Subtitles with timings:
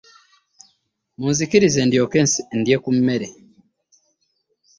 [1.19, 2.19] Munzikirize nsooke
[2.59, 3.27] ndye ku mmere.